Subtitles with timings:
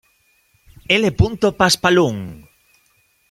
[0.95, 1.09] I.
[1.59, 2.17] Paspalum.